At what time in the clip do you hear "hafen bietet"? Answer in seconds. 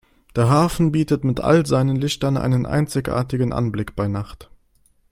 0.49-1.23